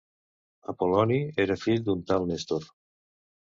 Apol·loni 0.71 1.19
era 1.45 1.59
fill 1.65 1.85
d'un 1.91 2.01
tal 2.13 2.27
Néstor. 2.33 2.67